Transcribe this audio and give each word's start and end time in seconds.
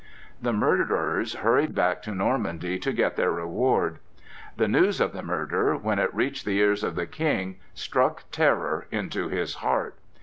The 0.41 0.51
murderers 0.51 1.35
hurried 1.35 1.75
back 1.75 2.01
to 2.01 2.15
Normandy 2.15 2.79
to 2.79 2.91
get 2.91 3.17
their 3.17 3.29
reward. 3.31 3.99
The 4.57 4.67
news 4.67 4.99
of 4.99 5.13
the 5.13 5.21
murder, 5.21 5.77
when 5.77 5.99
it 5.99 6.11
reached 6.11 6.43
the 6.43 6.57
ears 6.57 6.83
of 6.83 6.95
the 6.95 7.05
King, 7.05 7.57
struck 7.75 8.23
terror 8.31 8.87
into 8.89 9.27
his 9.29 9.53
heart. 9.61 9.99